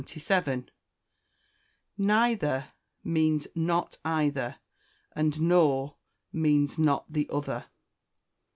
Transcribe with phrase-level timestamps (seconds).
[1.95, 2.69] Neither
[3.03, 4.55] means not either;
[5.15, 5.97] and nor
[6.33, 7.65] means not the other.